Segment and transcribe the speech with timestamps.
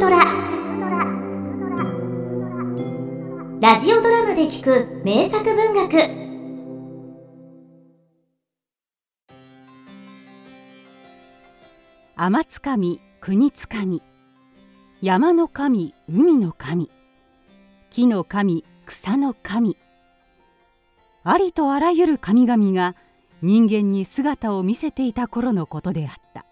[0.00, 0.18] トラ。
[3.60, 5.90] ラジオドラマで聞く名作文学。
[12.16, 14.02] 天津神国津神
[15.02, 16.90] 山の神海の神。
[17.90, 19.76] 木の神草の神。
[21.24, 22.96] ありとあらゆる神々が
[23.42, 26.46] 人間に姿を見せていた頃のことであった。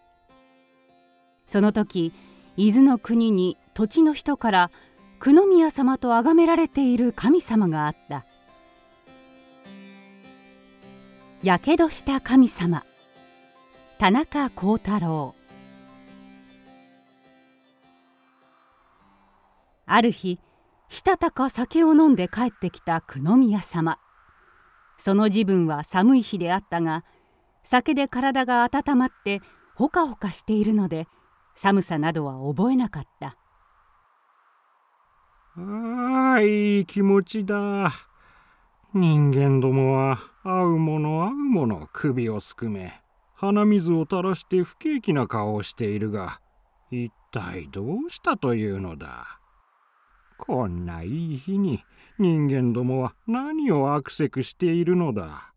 [1.47, 2.13] その時
[2.61, 4.73] 伊豆の国に土地の人から
[5.21, 8.25] 久宮様と崇められている神様があった。
[11.45, 12.85] やけどした神様。
[13.99, 15.37] 田中幸太郎。
[19.87, 20.41] ある日
[20.89, 24.01] したたか酒を飲んで帰ってきた久宮様。
[24.97, 27.05] その自分は寒い日であったが
[27.63, 29.43] 酒で体が温まって
[29.77, 31.07] ほかほかしているので
[31.61, 33.37] 寒さなどは覚えなかった。
[35.57, 37.93] ああいい気持ちだ。
[38.95, 43.03] 人間どもは会うもの会うもの首をすくめ
[43.35, 46.41] 鼻水を垂らして不景気な顔をしているが
[46.93, 49.41] 一体どうしたというのだ。
[50.39, 51.83] こんないい日に
[52.21, 55.53] 人間どもは何を悪せくしているのだ。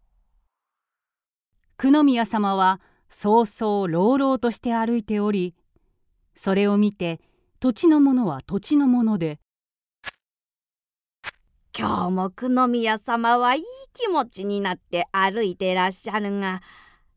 [1.78, 5.54] 久宮様はそうそう朗々として歩いており
[6.36, 7.20] それを見て
[7.60, 9.40] 土地の者は土地の者で
[11.78, 16.62] 「今日も久宮様はいい気持ちになって歩いてらっしゃるが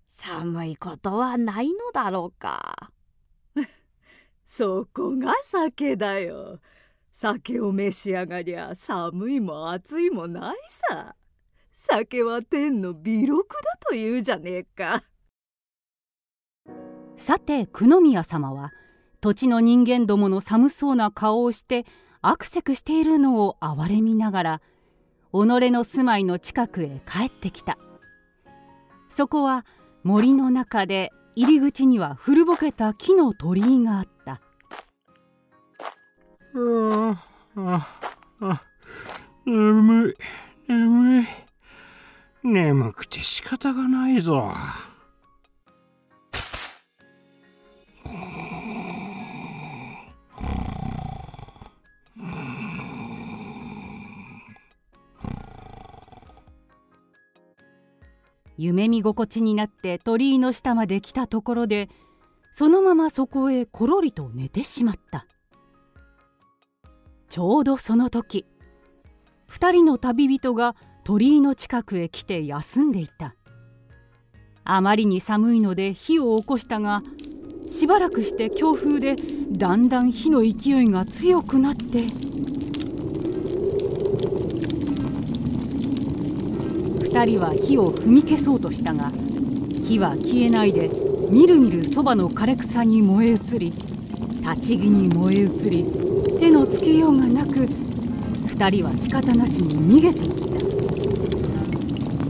[0.07, 2.93] 寒いことはないのだろうか」
[4.47, 6.61] そこが酒だよ。
[7.13, 11.15] 酒を召し上がりゃ寒いも暑いもないさ。
[11.73, 15.03] 酒は天の美録だというじゃねえか。
[17.17, 18.73] さて久宮様は
[19.25, 21.87] 土地の人間どもの寒そうな顔をして
[22.21, 24.61] あくせくしているのを憐れみながら
[25.33, 27.79] 己の住まいの近くへ帰ってきた。
[29.09, 29.65] そこは
[30.03, 34.43] 森の中で入り口には古ぼけた木の鳥居があった。
[36.55, 37.25] あ
[37.57, 37.89] あ
[38.43, 38.63] あ
[39.47, 40.15] 眠い
[40.69, 41.27] 眠い。
[42.43, 44.53] 眠くて仕方がないぞ。
[58.57, 61.89] 夢見心地になって鳥居の下まで来たところで
[62.53, 65.27] そのままそこへころりと寝てしまった。
[67.29, 68.47] ちょうどその時
[69.49, 73.35] 2人の旅人が鳥居の近くへ来て休んでいた。
[74.65, 77.03] あまりに寒いので火を起こしたが
[77.69, 79.17] しばらくして強風で
[79.51, 82.05] だんだん火の勢いが強くなって
[87.15, 89.13] 2人は火を踏み消そうとしたが
[89.87, 90.91] 火は消えないで
[91.31, 93.73] みるみるそばの枯れ草に燃え移り
[94.41, 95.87] 立ち木に燃え移り
[96.41, 100.31] 手のつけようがなく2人は仕方なしに逃げていっ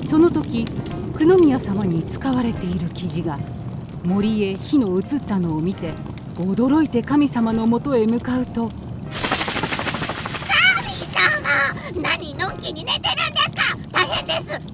[0.05, 0.11] た。
[0.11, 0.67] その時
[1.17, 3.39] 久宮様に使われている生地が
[4.05, 5.95] 森へ火の移ったのを見て
[6.35, 8.83] 驚いて神様のもとへ向かうと神
[11.09, 13.75] 様何のんきに寝てるんですか？
[13.91, 14.74] 大変です。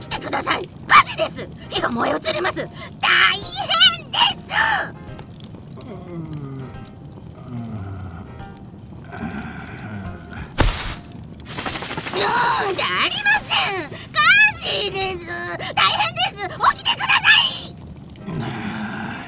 [0.00, 0.68] 起きてください。
[0.86, 1.48] 火事です。
[1.68, 2.56] 火が燃え移ります。
[2.56, 4.94] 大変です。
[5.84, 6.32] うん
[12.74, 13.88] じゃありません。
[13.90, 14.18] 火
[14.84, 15.26] 事です。
[15.56, 16.34] 大変です。
[16.34, 17.26] 起きてくださ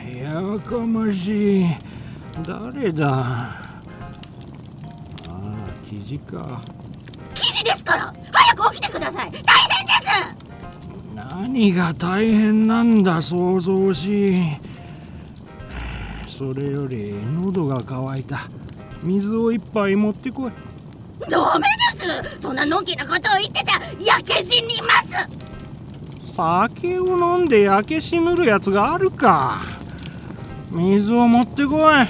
[0.02, 0.18] い。
[0.18, 0.24] や
[0.60, 1.64] かましい。
[2.46, 3.06] 誰だ？
[3.08, 3.60] あ
[5.28, 5.32] あ
[5.88, 6.62] 記事か。
[7.34, 8.14] 記事ですから。
[8.32, 9.30] 早く起きてください。
[9.30, 9.63] 大
[11.36, 14.56] 何が大変なんだ想像しい。
[16.28, 18.48] それより喉が渇いた。
[19.02, 20.52] 水を一杯持ってこい。
[21.28, 21.66] ダメ
[22.22, 22.40] です。
[22.40, 25.28] そんなのんきなことを言ってちゃ焼け死にます。
[26.32, 29.60] 酒を飲んで焼け死ぬるやつがあるか。
[30.70, 32.06] 水を持ってこい。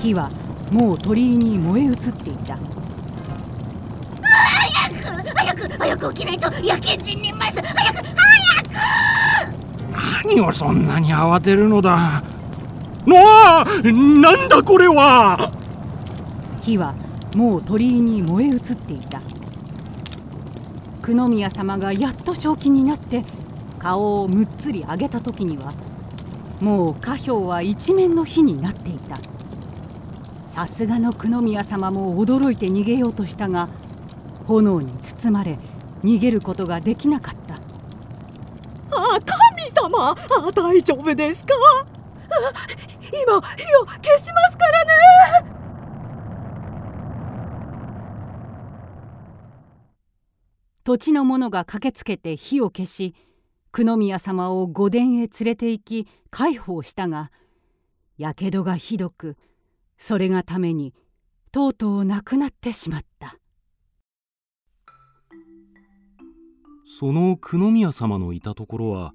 [0.00, 0.30] 火は
[0.70, 2.56] もう鳥居に燃え移っていた
[5.82, 7.60] 早く早く起きないと焼け死にます。
[7.60, 7.72] 早く。
[7.72, 8.62] 早
[10.22, 12.22] く何をそんなに慌てるのだ。
[13.04, 15.50] なあなんだこれは。
[16.60, 16.94] 火は
[17.34, 19.20] もう鳥居に燃え移っていた。
[21.02, 23.24] 久宮様がやっと正気になって
[23.80, 25.72] 顔をむっつり上げた時には
[26.60, 29.16] もう家標は一面の火になっていた。
[30.48, 33.68] さすがの久宮様も驚いて逃げようとしたが
[34.46, 35.58] 炎に包まれ
[36.02, 37.54] 逃げることができなかった。
[37.54, 40.10] あ神様！
[40.10, 40.16] あ
[40.52, 41.54] 大丈夫ですか？
[41.54, 42.52] あ
[43.08, 44.92] 今火を消しますからね！
[50.84, 53.14] 土地の者が駆けつけて火を消し
[53.70, 57.30] 久宮様を御殿へ連れて行き介抱したが
[58.18, 59.36] やけどがひどく
[59.96, 60.92] それがために
[61.52, 63.36] とうとう亡くなってしまった
[66.94, 69.14] その久宮様のいたところは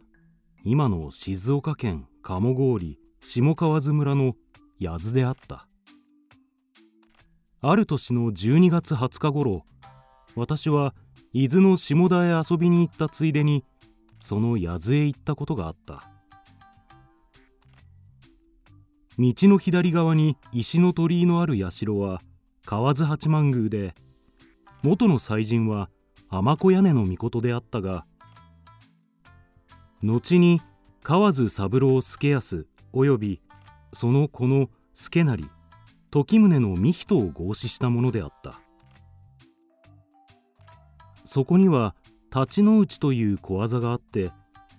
[0.64, 4.34] 今の静岡県鴨郡下川津村の
[4.82, 5.68] 八津であった。
[7.62, 9.64] ある年の12月20日頃
[10.36, 10.96] 私は
[11.34, 13.64] 伊豆の下田へ遊びに行ったついでに
[14.20, 16.02] その八津へ行ったことがあった。
[19.20, 22.22] 道の左側に石の鳥居のある社は
[22.66, 23.94] 河津八幡宮で
[24.82, 25.92] 元の祭神は
[26.30, 28.06] 天子屋根の命であったが
[30.04, 30.62] 後に
[31.04, 33.42] 河津三郎助康および
[33.94, 35.44] その子の助成
[36.12, 38.60] 時宗の三人を合祀したものであった。
[41.24, 41.94] そこには
[42.34, 44.32] 立ちの内という小技があって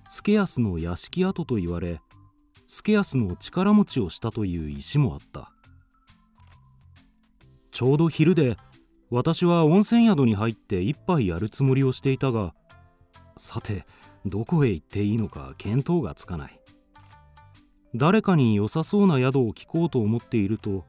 [0.09, 2.01] 助康の屋敷跡と言われ
[2.67, 5.53] 助康の力持ちをしたという石もあった。
[7.71, 8.57] ちょうど昼で
[9.11, 12.55] 私は温泉宿に入って一杯やるつもりをしていたが
[13.37, 13.87] さて
[14.27, 16.61] どこへ行っていいのか見当がつかない。
[17.95, 20.85] 誰かに良さそうな宿を聞こうと思っていると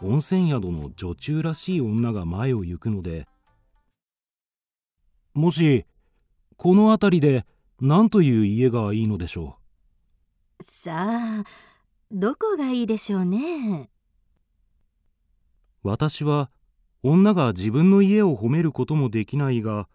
[0.00, 3.26] 温泉宿の女中らしい女が前を行くので
[5.34, 5.86] 「もし
[6.56, 7.46] この辺りで
[7.80, 9.58] 何という家がいいのでしょ
[10.62, 11.44] さあ
[12.12, 13.90] どこがいいでしょうね？
[15.82, 16.50] う私は
[17.02, 19.88] 女が自分の家を褒めることもできないが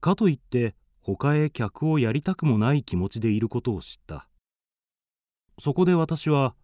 [0.00, 4.28] かといって他へ客をやりたくもない気持ちでいることを知った。
[5.58, 6.54] そこで私は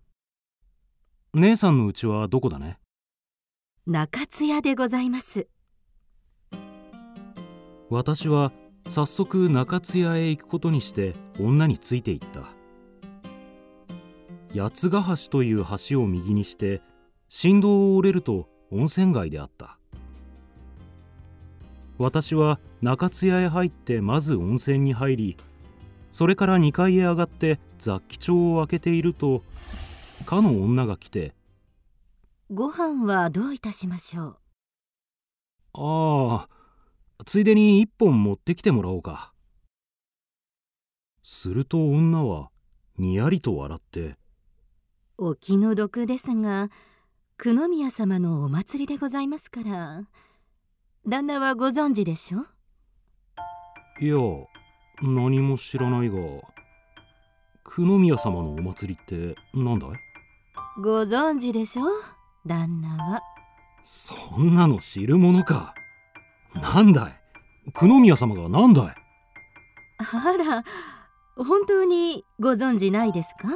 [1.34, 2.78] 「姉さんの家はどこだね?」
[3.86, 5.48] 中津屋でございます。
[7.88, 8.52] 私は
[8.88, 12.54] 早速中津屋へ行くことにして女についていった。
[14.54, 16.82] 八ヶ橋という橋を右にして
[17.28, 19.78] 振動を折れると温泉街であった
[21.98, 25.36] 私は中津屋へ入ってまず温泉に入り
[26.10, 29.42] それから2階へ上がって雑記帳を開けていると
[30.24, 31.34] かの女が来て
[32.52, 34.36] ご飯はどういたしましょう
[35.74, 36.48] 「あ
[37.18, 39.32] あついでに一本持ってきてもらおうか」
[41.22, 42.50] すると女は
[42.98, 44.16] にやりと笑って
[45.18, 46.70] お気の毒ですが
[47.36, 50.06] 久宮様のお祭りでございますから
[51.08, 52.46] 旦那はご存知でしょ
[54.00, 54.16] 「いや
[55.02, 56.16] 何も知らないが
[57.64, 59.90] 久宮様のお祭りって何だい?」
[60.82, 61.84] ご存知でしょ？
[62.46, 63.22] 旦那は。
[63.82, 65.74] そんなの知るものか。
[66.54, 67.72] なんだい？
[67.72, 68.94] 久宮様がなんだい？
[69.98, 70.64] あら
[71.42, 73.48] 本当にご存知ないですか？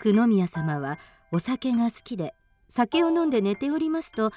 [0.00, 0.96] 久宮様は
[1.32, 2.34] お酒が好きで
[2.68, 4.30] 酒を飲んで寝ておりますと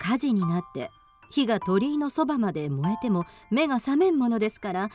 [0.00, 0.90] 火事になって
[1.30, 4.90] 火が鳥居のそばまで燃えても目が覚めんものですから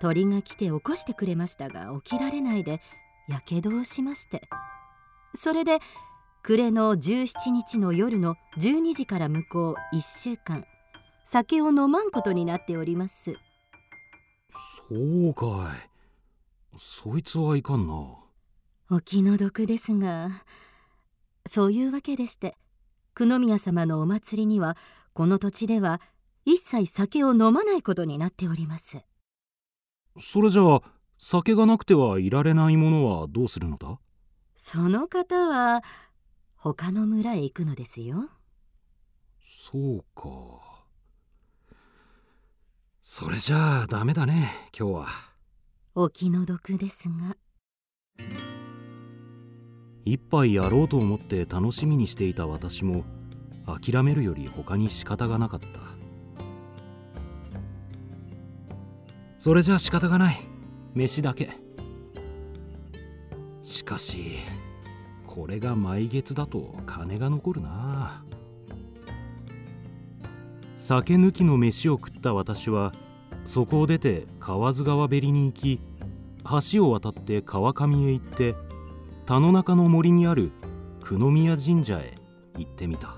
[0.00, 2.80] 鳥が来て起こしてくれましたが起きられないで
[3.28, 4.42] やけどをしまして。
[5.34, 5.78] それで
[6.42, 10.64] 暮れの17日の夜の12時から向こう1週間
[11.24, 13.34] 酒を飲まんことになっております。
[14.88, 14.94] そ
[15.28, 16.78] うかい。
[16.78, 17.94] そいつはいかんな。
[18.90, 20.30] お気の毒ですが
[21.46, 22.56] そういうわけでして
[23.14, 24.78] 久宮様のお祭りには
[25.18, 26.00] この土地では
[26.44, 28.98] 一切酒を飲まないことになっております。
[30.16, 30.82] それじゃあ
[31.18, 33.98] 酒がなくてはいられないものはどうするのだ？
[34.54, 35.82] その方は
[36.54, 38.28] 他の村へ行くのですよ。
[39.44, 40.22] そうか。
[43.02, 45.06] それじゃあダメだね今日は。
[45.96, 47.36] お気の毒ですが。
[50.04, 53.02] 一杯やろうと思って楽しみにしていた私も
[53.76, 55.66] 諦めるより他に仕方がなかった。
[59.38, 60.36] それじゃあ仕方がない。
[60.94, 61.50] 飯だけ。
[63.62, 64.38] しかし
[65.26, 68.24] これが毎月だと金が残るな。
[70.76, 72.94] 酒抜きの飯を食った私は
[73.44, 75.80] そこを出て河津川べりに行き
[76.72, 78.54] 橋を渡って川上へ行って
[79.26, 80.50] 田の中の森にある
[81.02, 82.14] 久宮神社へ
[82.56, 83.17] 行ってみた。